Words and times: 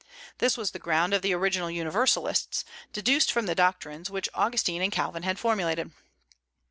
This 0.39 0.57
was 0.57 0.71
the 0.71 0.79
ground 0.79 1.13
of 1.13 1.21
the 1.21 1.31
original 1.35 1.69
Universalists, 1.69 2.65
deduced 2.91 3.31
from 3.31 3.45
the 3.45 3.53
doctrines 3.53 4.09
which 4.09 4.29
Augustine 4.33 4.81
and 4.81 4.91
Calvin 4.91 5.21
had 5.21 5.37
formulated. 5.37 5.91